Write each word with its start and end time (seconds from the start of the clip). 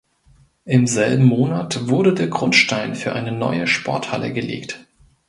Im 0.65 0.87
selben 0.87 1.25
Monat 1.25 1.87
wurde 1.87 2.15
der 2.15 2.27
Grundstein 2.27 2.95
für 2.95 3.13
eine 3.13 3.31
neue 3.31 3.67
Sporthalle 3.67 4.33
gelegt. 4.33 4.83